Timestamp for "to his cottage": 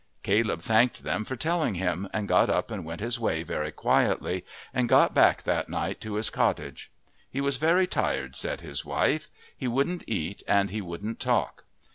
6.01-6.89